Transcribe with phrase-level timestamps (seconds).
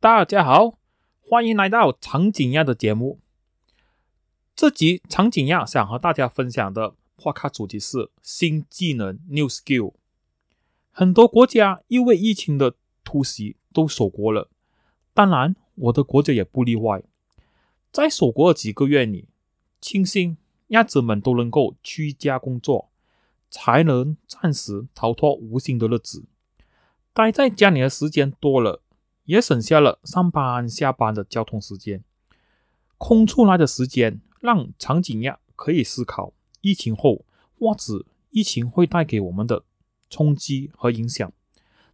[0.00, 0.78] 大家好，
[1.18, 3.18] 欢迎来到长颈鸭的节目。
[4.54, 9.94] 这集长颈鸭想和大家分享的话卡主题是新技能 （New Skill）。
[10.92, 14.48] 很多国家因为疫情的突袭都锁国了，
[15.12, 17.02] 当然我的国家也不例外。
[17.90, 19.26] 在锁国的几个月里，
[19.80, 20.36] 庆幸
[20.68, 22.92] 鸭子们都能够居家工作，
[23.50, 26.26] 才能暂时逃脱无形的日子。
[27.12, 28.84] 待在家里的时间多了。
[29.28, 32.02] 也省下了上班下班的交通时间，
[32.96, 36.32] 空出来的时间让长颈鸭可以思考
[36.62, 37.26] 疫情后
[37.58, 39.64] 或者疫情会带给我们的
[40.08, 41.30] 冲击和影响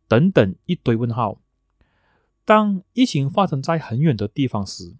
[0.07, 1.41] 等等一堆问号。
[2.45, 4.95] 当疫情发生在很远的地方时，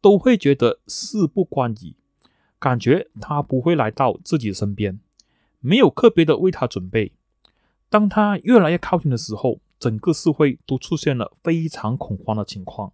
[0.00, 1.96] 都会觉得事不关己，
[2.60, 5.00] 感觉它不会来到自己身边，
[5.58, 7.14] 没有特别的为它准备。
[7.88, 12.90] 当它越来越靠近的时候，整个社会都出现了非常恐慌的情况，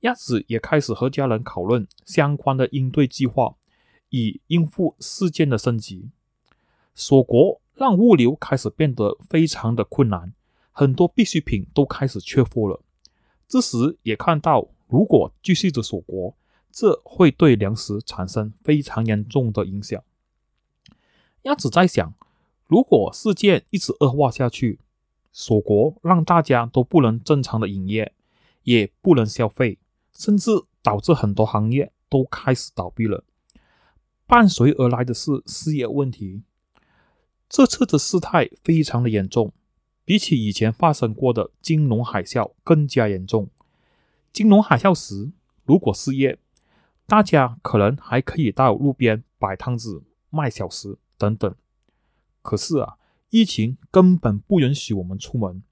[0.00, 3.56] 鸭子也开始和家人讨论相关的应对计划，
[4.08, 6.08] 以应付事件的升级。
[6.94, 10.32] 锁国让物流开始变得非常的困难，
[10.72, 12.80] 很多必需品都开始缺货了。
[13.46, 16.34] 这时也看到，如果继续着锁国，
[16.72, 20.02] 这会对粮食产生非常严重的影响。
[21.42, 22.14] 鸭子在想，
[22.66, 24.78] 如果事件一直恶化下去。
[25.38, 28.14] 锁国让大家都不能正常的营业，
[28.62, 29.78] 也不能消费，
[30.14, 33.22] 甚至导致很多行业都开始倒闭了。
[34.26, 36.42] 伴随而来的是失业问题。
[37.50, 39.52] 这次的事态非常的严重，
[40.06, 43.50] 比起以前发生过的金融海啸更加严重。
[44.32, 45.32] 金融海啸时，
[45.64, 46.38] 如果失业，
[47.06, 51.54] 大家可能还可以到路边摆摊子卖小食等等。
[52.40, 52.96] 可是啊。
[53.30, 55.62] 疫情根本不允许我们出门。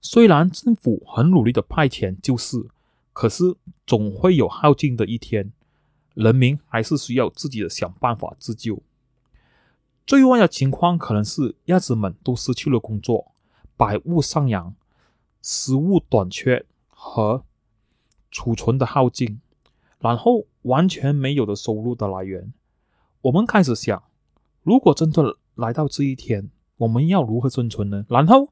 [0.00, 2.66] 虽然政府很努力的派遣救市，
[3.12, 3.54] 可是
[3.86, 5.52] 总会有耗尽的一天，
[6.14, 8.82] 人民还是需要自己的想办法自救。
[10.06, 13.32] 最坏的情况可能是鸭子们都失去了工作，
[13.76, 14.74] 百物上扬，
[15.40, 17.44] 食物短缺和
[18.30, 19.40] 储存的耗尽，
[20.00, 22.52] 然后完全没有的收入的来源。
[23.22, 24.02] 我们开始想，
[24.64, 25.36] 如果真的……
[25.60, 28.06] 来到这一天，我们要如何生存呢？
[28.08, 28.50] 然后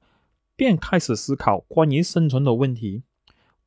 [0.54, 3.02] 便开始思考关于生存的问题。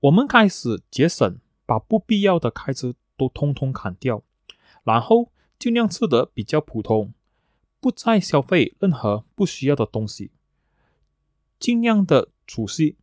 [0.01, 4.23] 我们开始节省，把不必要的开支都通通砍掉，
[4.83, 7.15] 然后尽量吃得比较普通，
[7.79, 10.29] 不再消费任何不需要的东西，
[11.59, 12.97] 尽量的储蓄。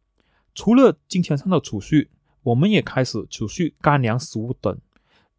[0.55, 2.11] 除了金钱上的储蓄，
[2.45, 4.79] 我们也开始储蓄干粮、食物等，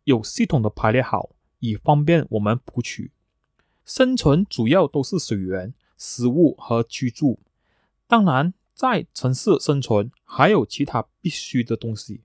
[0.04, 1.30] 有系统的排列好，
[1.60, 3.12] 以方便我们补取。
[3.90, 7.40] 生存主要都是水源、食物和居住。
[8.06, 12.22] 当然，在城市生存还有其他必须的东西，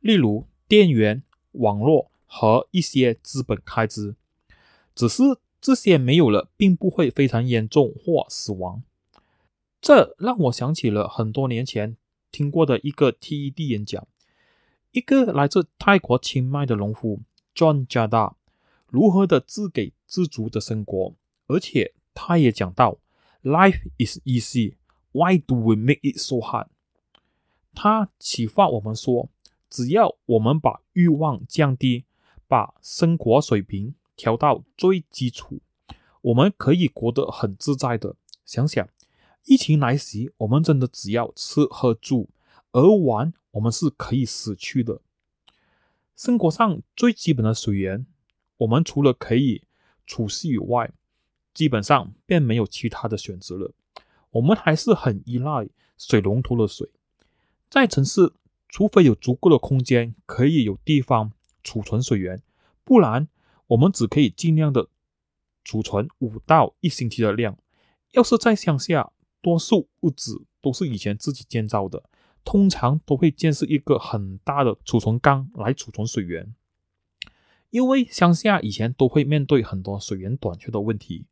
[0.00, 1.22] 例如电源、
[1.52, 4.16] 网络和一些资本开支。
[4.96, 5.22] 只是
[5.60, 8.82] 这些没有了，并不会非常严重或死亡。
[9.80, 11.96] 这让我想起了很多年前
[12.32, 14.04] 听过的一个 TED 演讲，
[14.90, 17.20] 一个来自泰国清迈的农夫
[17.54, 18.32] John Jada。
[18.96, 21.14] 如何的自给自足的生活，
[21.48, 22.96] 而且他也讲到
[23.42, 24.76] ，Life is easy,
[25.12, 26.68] why do we make it so hard？
[27.74, 29.28] 他启发我们说，
[29.68, 32.06] 只要我们把欲望降低，
[32.48, 35.60] 把生活水平调到最基础，
[36.22, 38.16] 我们可以活得很自在的。
[38.46, 38.88] 想想，
[39.44, 42.28] 疫情来袭，我们真的只要吃喝住，
[42.72, 45.02] 而玩我们是可以死去的。
[46.16, 48.06] 生活上最基本的水源。
[48.58, 49.62] 我们除了可以
[50.06, 50.92] 储蓄以外，
[51.52, 53.72] 基本上便没有其他的选择了。
[54.30, 56.90] 我们还是很依赖水龙头的水。
[57.68, 58.32] 在城市，
[58.68, 61.32] 除非有足够的空间可以有地方
[61.64, 62.42] 储存水源，
[62.84, 63.28] 不然
[63.68, 64.88] 我们只可以尽量的
[65.64, 67.58] 储存五到一星期的量。
[68.12, 72.04] 要是在乡下，多数屋子都是以前自己建造的，
[72.44, 76.54] 通常都会建设一个很大的储存缸来储存水源。
[77.70, 81.26] 因为乡下以前都会面对很多水源短缺的问题。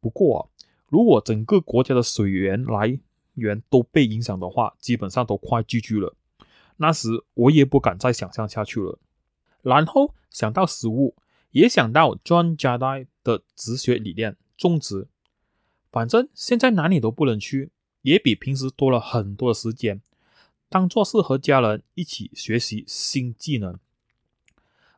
[0.00, 0.50] 不过，
[0.88, 2.98] 如果整个国家的水源来
[3.34, 6.14] 源都被影响的话，基本上都快 GG 了。
[6.76, 8.98] 那时我也不敢再想象下去了。
[9.62, 11.14] 然后想到食物，
[11.52, 15.06] 也想到 John Jada 的哲学理念——种植。
[15.90, 17.70] 反正现在哪里都不能去，
[18.02, 20.02] 也比平时多了很多的时间，
[20.68, 23.78] 当做是和家人一起学习新技能。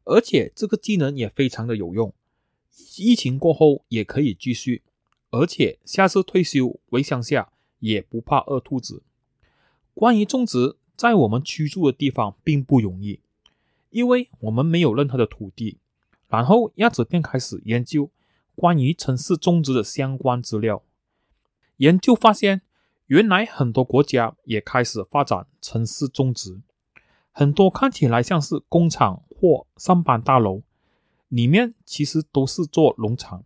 [0.04, 2.14] 而且这个技能也非常的有用，
[2.98, 4.82] 疫情过后也可以继续，
[5.30, 9.02] 而且下次退休回乡下也不怕饿肚子。
[9.94, 13.20] 关于种植，在我们居住的地方并不容易，
[13.90, 15.78] 因为我们没有任何的土地。
[16.26, 18.10] 然后鸭子便开始研究
[18.56, 20.82] 关于城市种植的相关资料。
[21.76, 22.62] 研究发现，
[23.06, 26.60] 原来很多国家也开始发展城市种植，
[27.30, 30.62] 很多看起来像是工厂或上班大楼，
[31.28, 33.44] 里面其实都是做农场。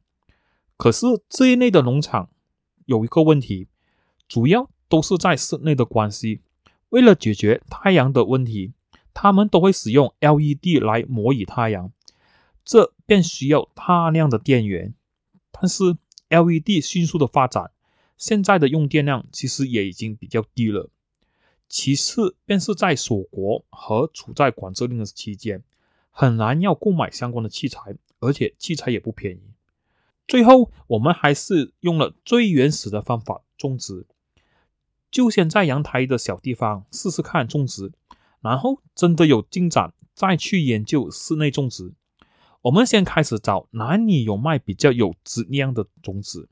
[0.76, 2.30] 可是这一类的农场
[2.86, 3.66] 有一个问题，
[4.28, 6.42] 主要都是在室内的关系。
[6.90, 8.74] 为了解决太阳的问题，
[9.12, 11.90] 他们都会使用 LED 来模拟太阳，
[12.64, 14.94] 这便需要大量的电源。
[15.50, 15.96] 但是
[16.28, 17.72] LED 迅速的发展，
[18.16, 20.90] 现在的用电量其实也已经比较低了。
[21.68, 25.64] 其次，便是在锁国和处在管制令的期间，
[26.20, 29.52] 很难要购买相关的器材，而且器材也不便宜。
[30.26, 34.04] 最后，我们还是用了最原始的方法种植。
[35.12, 37.92] 就先在阳台的小地方试试看种植，
[38.40, 41.92] 然后真的有进展，再去研究室内种植。
[42.62, 46.48] 我们先开始找哪里有卖比较有质量的种子，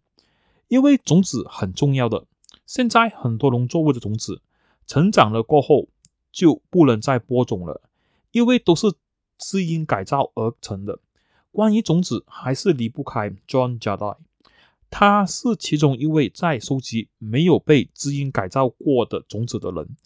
[0.68, 2.26] 因为种子很重要的。
[2.66, 4.42] 现在很多农作物的种子
[4.86, 5.88] 成长了过后
[6.30, 7.82] 就不能再播种了，
[8.30, 8.94] 因为都是
[9.38, 10.98] 基因改造而成的。
[11.50, 14.18] 关于种子，还是离不开 John Jardine。
[14.90, 19.96] 他是其中一位在收集没有被基因改造过的种子的人。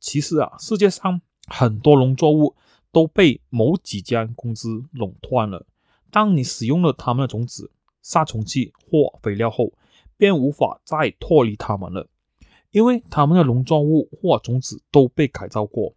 [0.00, 2.56] 其实啊，世界上很多农作物
[2.90, 5.66] 都被某几家公司垄断了。
[6.10, 7.70] 当你使用了他们的种子、
[8.02, 9.72] 杀虫剂或肥料后，
[10.16, 12.08] 便无法再脱离他们了，
[12.70, 15.94] 因为他们的农作物或种子都被改造过。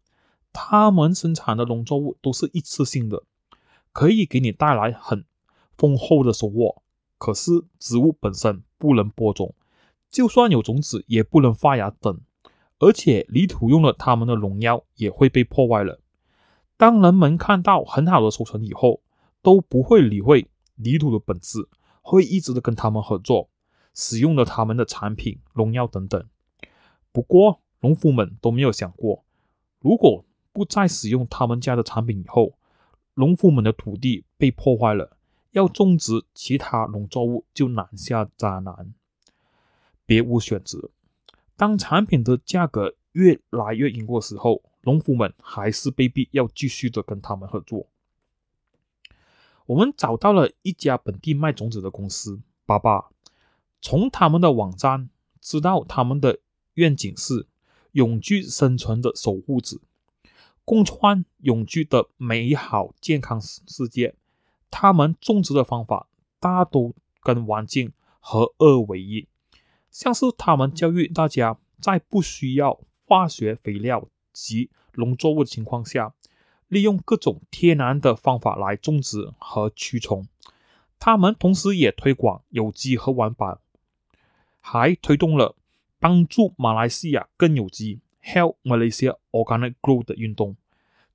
[0.57, 3.23] 他们生产的农作物都是一次性的，
[3.91, 5.25] 可以给你带来很
[5.77, 6.81] 丰厚的收获。
[7.17, 9.53] 可是植物本身不能播种，
[10.09, 12.21] 就算有种子也不能发芽等，
[12.79, 15.99] 而且泥土用了他们的农药也会被破坏了。
[16.77, 19.01] 当人们看到很好的收成以后，
[19.41, 21.67] 都不会理会泥土的本质，
[22.01, 23.49] 会一直的跟他们合作，
[23.93, 26.25] 使用了他们的产品、农药等等。
[27.11, 29.23] 不过农夫们都没有想过，
[29.79, 30.25] 如果
[30.55, 32.57] 不再使用他们家的产品以后，
[33.15, 35.17] 农夫们的土地被破坏了。
[35.51, 38.93] 要种植其他农作物就难下加难，
[40.05, 40.89] 别无选择。
[41.57, 47.87] 当产品的价格越来越高的时候，农夫们还是被逼要继续的跟他们合作。
[49.65, 53.09] 我们找到了一家本地卖种子的公司，爸爸
[53.81, 55.09] 从他们的网站
[55.41, 56.39] 知道他们的
[56.73, 57.47] 愿景是
[57.93, 59.79] 永居生存的守护者，
[60.65, 64.15] 共创永居的美好健康世世界。
[64.69, 66.09] 他们种植的方法
[66.39, 69.27] 大都跟环境合二为一，
[69.89, 76.13] 像是他们教育大家在不需要化学肥料及农作物的情况下，
[76.67, 80.27] 利用各种天然的方法来种植和驱虫。
[80.97, 83.61] 他们同时也推广有机和环保，
[84.59, 85.55] 还推动了
[85.99, 90.57] 帮助马来西亚更有机 （Help Malaysia Organic Grow） 的运动。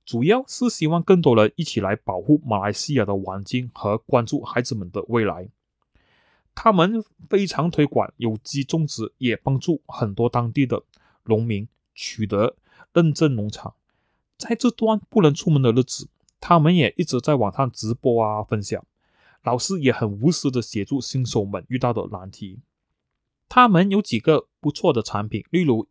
[0.03, 5.49] 主要是希望更多人一起来保护马来西亚的环境和关注孩子们的未来。
[6.55, 10.83] 他们非常推广有机种植，也帮助很多当地的
[11.25, 12.55] 农民取得
[12.93, 13.75] 认证农场。
[14.37, 16.09] 在这段不能出门的日子，
[16.39, 18.83] 他们也一直在网上直播啊分享。
[19.43, 22.59] 老师也很无私的协助新手们遇到的难题。
[23.47, 25.87] 他们有几个不错的产品，例如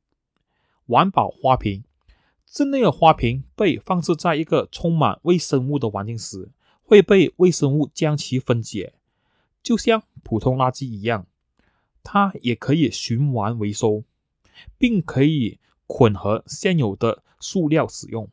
[0.90, 1.84] 环保花瓶。
[2.44, 6.50] 这类的花瓶被放置在一个充满微生物的环境时，
[6.82, 8.94] 会被微生物将其分解，
[9.62, 11.28] 就像普通垃圾一样。
[12.02, 14.02] 它也可以循环回收，
[14.78, 18.28] 并可以混合现有的塑料使用。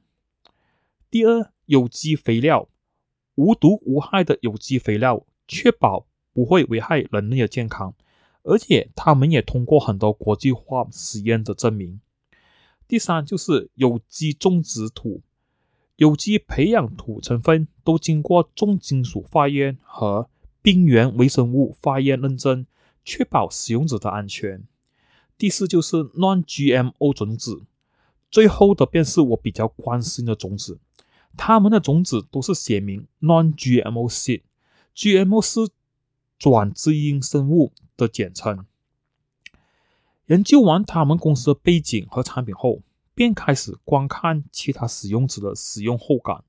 [1.12, 2.68] 第二，有机肥料，
[3.36, 7.94] 无毒无害的有机肥料，确保不会危害人类的健康，
[8.42, 12.02] 而且他们也通过很多国际化实验的证明。
[12.88, 15.22] 第三就是有机种植土，
[15.98, 20.30] 有机培养土成分都经过重金属化验和
[20.62, 22.66] 病原微生物化验认证，
[23.04, 24.64] 确保使用者的安全。
[25.38, 27.64] 第四就是 Non-GMO 种子，
[28.32, 30.80] 最后的便是我比较关心的种子，
[31.36, 35.72] 它们的种子都是写明 Non-GMO seed，GMO 是
[36.40, 38.66] 转基因生物的简称。
[40.28, 42.82] 研究完他们公司的背景和产品后，
[43.16, 46.44] 便开始观看其他使用者的使用后感，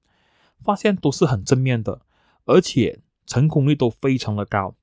[0.61, 2.00] 发现都是很正面的，
[2.44, 4.75] 而且成功率都非常的高。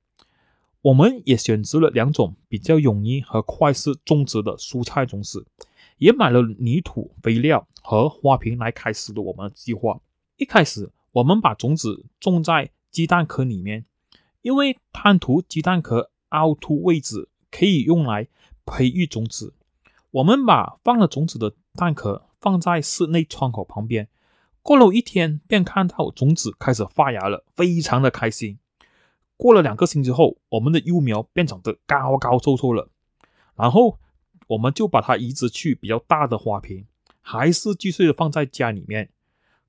[0.80, 5.44] 我们也选择了两种比较容易和快速种植的蔬菜种子，
[5.98, 10.00] 也买了泥土、肥料和花瓶来开始了我们的计划。
[10.36, 13.84] 一开始，我们把种子种在鸡蛋壳里面，
[14.40, 18.28] 因为贪图鸡蛋壳凹凸位置可以用来
[18.66, 19.54] 培育种子。
[20.10, 24.08] 我们把放了种子的蛋壳放在室内窗口旁边。
[24.62, 28.58] 过了一天，便看到种子开始发芽了，非常的开心。
[29.36, 32.88] 过了两个星期后，我们的幼苗便长得高高瘦瘦了。
[33.54, 33.98] 然后，
[34.48, 36.86] 我们就把它移植去比较大的花瓶，
[37.20, 39.10] 还是继续的放在家里面。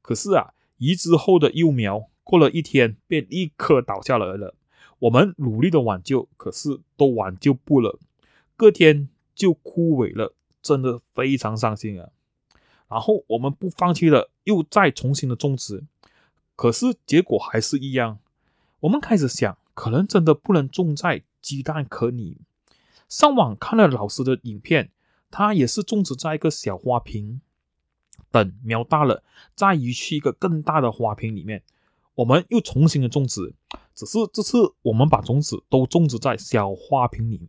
[0.02, 4.56] 可是啊，移植后的幼苗过了一天便立刻倒下来了。
[5.00, 8.00] 我们努力的挽救，可是都挽救不了，
[8.58, 12.10] 隔天就枯萎了，真的非常伤心啊。
[12.90, 15.84] 然后我们不放弃了，又再重新的种植，
[16.56, 18.20] 可是结果还是一样。
[18.80, 22.40] 我们开始想，可能真的不能种在鸡蛋壳里。
[23.08, 24.92] 上网看了老师的影片，
[25.30, 27.42] 他也是种植在一个小花瓶，
[28.32, 29.24] 等苗大了
[29.54, 31.62] 再移去一个更大的花瓶里面。
[32.16, 33.54] 我们又重新的种植，
[33.94, 37.48] 只是这次我们把种子都种植在小花瓶里，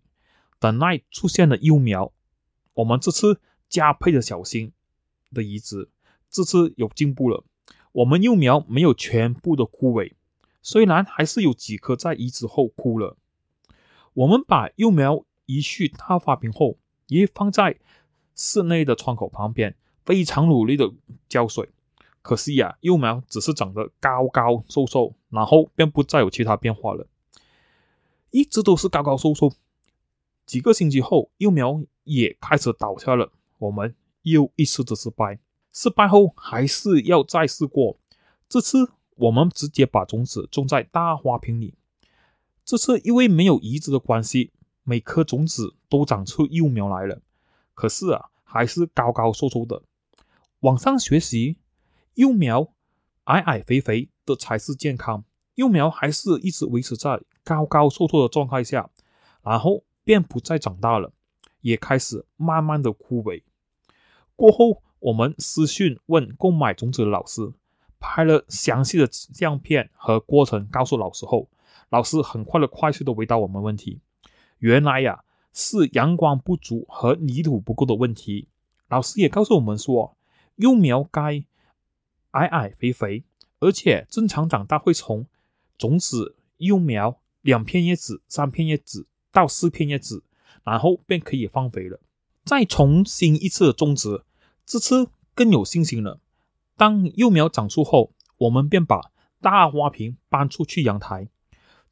[0.59, 2.13] 等待出现了幼苗。
[2.75, 4.73] 我们这次加倍的小心
[5.33, 5.91] 的移植，
[6.31, 7.45] 这次有进步了。
[7.93, 10.13] 我们幼苗没有全部的枯萎。
[10.63, 13.17] 虽然还是有几颗在移植后枯了，
[14.13, 17.79] 我们把幼苗移去大花瓶后，也放在
[18.35, 20.93] 室内的窗口旁边，非常努力的
[21.29, 21.71] 浇水。
[22.21, 27.07] 可惜呀，幼苗只是长得高高瘦瘦，然后便不再有其他变化了，
[28.31, 29.53] 一直都是高高瘦瘦。
[30.49, 35.39] 几个星期后，幼苗也开始倒下了，我们又一次的失败。
[35.71, 37.99] 失败后还是要再试过，
[38.49, 38.91] 这次。
[39.19, 41.75] 我们直接把种子种在大花瓶里。
[42.65, 44.53] 这次因为没有移植的关系，
[44.85, 47.21] 每颗种子都长出幼苗来了。
[47.75, 49.83] 可是啊，还是高高瘦瘦的。
[50.61, 51.57] 网上学习，
[52.15, 52.73] 幼苗
[53.25, 55.25] 矮矮肥肥的才是健康。
[55.57, 58.89] 幼苗还是一直维持在高高瘦瘦的状态下，
[59.43, 61.13] 然后便不再长大了，
[61.61, 63.43] 也开始慢慢的枯萎。
[64.35, 67.53] 过后，我们私讯问购买种子的老师。
[68.01, 71.51] 拍了详细的相片和过程，告诉老师后，
[71.91, 74.01] 老师很快的、快速的回答我们问题。
[74.61, 78.49] 原来呀，是阳光不足和泥土不够的问题。
[78.89, 80.17] 老师也告诉我们说，
[80.55, 81.45] 幼苗该
[82.31, 83.25] 矮矮肥肥，
[83.59, 85.27] 而且正常长大会从
[85.77, 89.09] 种子、幼苗、两片叶子、三片叶子
[89.39, 90.25] 到四片叶子，
[90.65, 92.01] 然后便可以放肥了。
[92.45, 94.25] 再重新一次种植，
[94.67, 96.19] 这次更有信心了。
[96.77, 101.29] 当幼苗长出后，我们便把大花瓶搬出去阳台。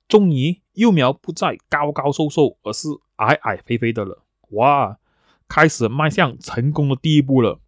[0.09, 4.25] 终于，幼苗不再高高瘦瘦，而是矮矮肥肥的了。
[4.50, 4.99] 哇，
[5.47, 7.61] 开始迈向成功的第一步了。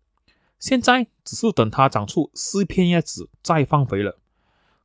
[0.59, 4.19] 现在只是等它长出四片叶子再放肥了。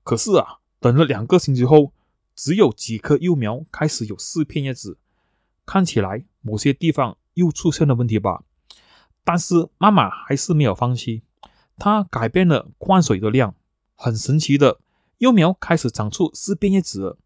[0.04, 1.94] 可是啊，等了两个星期后，
[2.36, 4.98] 只有几棵幼苗开始有四片叶子，
[5.66, 8.44] 看起来某些地方又出现了问题吧？
[9.24, 11.24] 但是妈妈还是没有放弃。
[11.78, 13.56] 她改变了灌水的量，
[13.96, 14.80] 很神奇的，
[15.18, 17.18] 幼苗开始长出四片叶子了。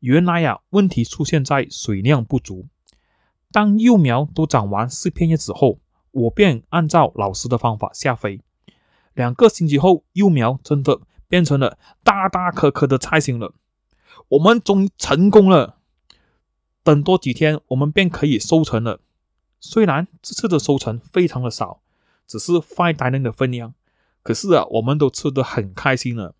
[0.00, 2.66] 原来呀，问题出现在水量不足。
[3.52, 5.80] 当幼苗都长完四片叶子后，
[6.12, 8.40] 我便按照老师的方法下肥。
[9.14, 13.54] 两个星期后，幼苗真的变成了大大颗颗的菜心了。
[14.30, 15.78] 我们终于成功了。
[16.82, 19.00] 等多几天，我们便可以收成了。
[19.60, 21.82] 虽然这次的收成非常的少，
[22.26, 23.74] 只是 five dining 的分量。
[24.22, 26.34] 可是啊，我们都吃得很开心了。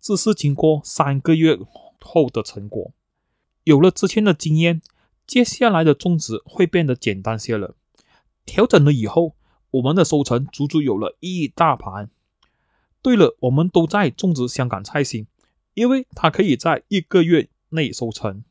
[0.00, 1.58] 这是经过三个月
[2.00, 2.92] 后的成果。
[3.64, 4.80] 有了之前的经验，
[5.26, 7.74] 接下来的种植会变得简单些了。
[8.44, 9.34] 调整了以后，
[9.70, 12.10] 我们的收成足足有了一大盘。
[13.02, 15.26] 对了，我们都在种植香港菜心，
[15.74, 18.42] 因为它可以在一个月内收成。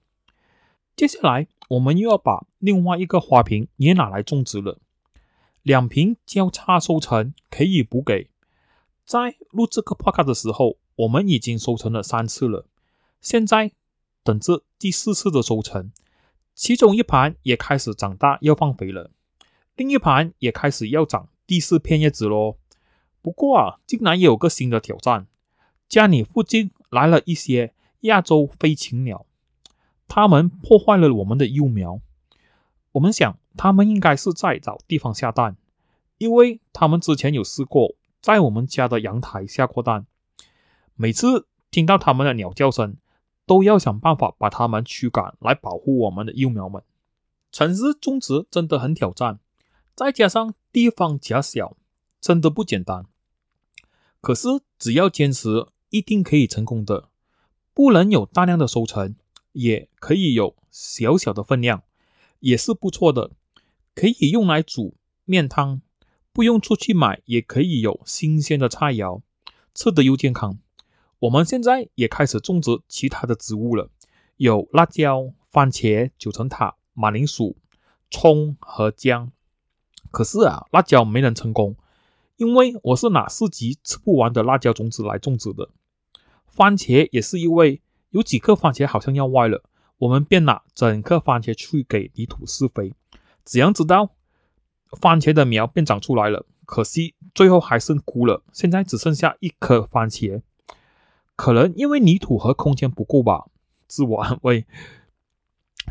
[0.96, 4.80] 接下来，我们又要把另外一个花瓶也拿来种植了。
[5.64, 8.30] 两瓶交叉收成可以补给。
[9.06, 12.68] 在录这个 podcast 的时候，我们已经收成了三次了，
[13.22, 13.72] 现在
[14.24, 15.92] 等着第四次的收成。
[16.54, 19.10] 其中一盘也开始长大，要放肥了；
[19.76, 22.58] 另一盘也开始要长第四片叶子喽。
[23.22, 25.28] 不过啊，竟然也有个新的挑战，
[25.90, 29.26] 家里附近来了一些亚洲飞禽鸟，
[30.08, 32.00] 它们破坏了我们的幼苗。
[32.94, 35.58] 我们想，它们应该是在找地方下蛋，
[36.20, 37.96] 因为它们之前有试过。
[38.22, 40.06] 在我们家的阳台下过蛋，
[40.96, 42.96] 每次听到它们的鸟叫声，
[43.46, 46.82] 都要想办法把它们驱赶，来保护我们的幼苗们。
[47.52, 49.40] 城市种植真的很挑战，
[49.94, 51.76] 再加上地方狭小，
[52.22, 53.06] 真的不简单。
[54.22, 54.48] 可是
[54.80, 57.10] 只要坚持，一定可以成功的。
[57.72, 59.16] 不能有大量的收成，
[59.52, 61.84] 也可以有小小的分量，
[62.40, 63.30] 也是不错的。
[63.94, 65.82] 可以用来煮面汤，
[66.32, 69.22] 不用出去买，也可以有新鲜的菜肴，
[69.76, 70.58] 吃的又健康。
[71.20, 73.92] 我们现在也开始种植其他的植物了，
[74.38, 77.56] 有辣椒、番茄、九层塔、马铃薯、
[78.10, 79.32] 葱和姜。
[80.10, 81.76] 可是啊，辣椒没能成功，
[82.38, 85.70] 因为我是拿四级吃不完的辣椒种子来种植的。
[86.56, 87.82] 番茄也是因为
[88.12, 89.64] 有几颗番茄好像要歪了，
[89.98, 92.94] 我们便拿整颗番茄去给泥土施肥，
[93.44, 94.12] 怎样知道
[95.02, 96.46] 番茄的苗便长出来了？
[96.66, 100.42] 可惜最后还是枯了，现在只剩下一颗番茄。
[101.36, 103.48] 可能因为泥土和空间不够吧，
[103.88, 104.68] 自我安慰。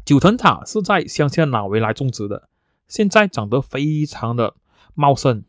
[0.05, 2.49] 九层塔是在乡下拿回来种植的，
[2.87, 4.55] 现在长得非常的
[4.95, 5.45] 茂盛。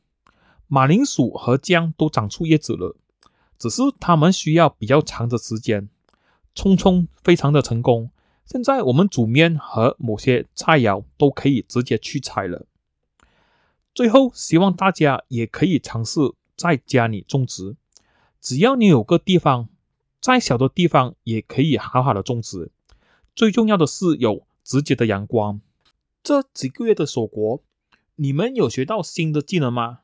[0.68, 2.98] 马铃薯和姜都长出叶子了，
[3.64, 5.88] 只是他们需要比较长的时间。
[6.54, 8.12] 葱葱非常的成功，
[8.46, 12.66] 现在我们煮面和某些菜肴都可以直接去采了。
[13.96, 16.20] 最后，希望大家也可以尝试
[16.58, 17.78] 在家里种植，
[18.42, 19.70] 只要你有个地方。
[20.20, 22.70] 再小的地方也可以好好的种植，
[23.34, 25.62] 最重要的是有直接的阳光。
[26.22, 27.62] 这几个月的锁国，
[28.18, 30.00] 你们有学到新的技能吗？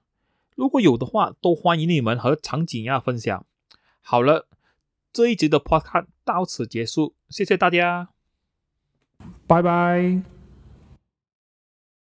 [0.55, 3.45] 如果有的话，都欢迎你们和长颈亚分享。
[4.01, 4.47] 好了，
[5.11, 8.09] 这一集的 Podcast 到此结束，谢谢大家，
[9.47, 10.38] 拜拜。